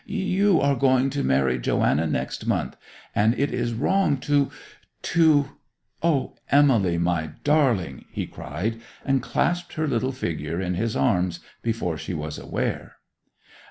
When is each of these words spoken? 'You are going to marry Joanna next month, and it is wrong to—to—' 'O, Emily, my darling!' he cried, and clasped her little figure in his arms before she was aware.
'You 0.03 0.59
are 0.59 0.75
going 0.75 1.11
to 1.11 1.23
marry 1.23 1.59
Joanna 1.59 2.07
next 2.07 2.47
month, 2.47 2.75
and 3.13 3.37
it 3.37 3.53
is 3.53 3.71
wrong 3.75 4.17
to—to—' 4.17 5.49
'O, 6.01 6.35
Emily, 6.49 6.97
my 6.97 7.33
darling!' 7.43 8.05
he 8.11 8.25
cried, 8.25 8.81
and 9.05 9.21
clasped 9.21 9.73
her 9.73 9.87
little 9.87 10.11
figure 10.11 10.59
in 10.59 10.73
his 10.73 10.95
arms 10.95 11.39
before 11.61 11.99
she 11.99 12.15
was 12.15 12.39
aware. 12.39 12.95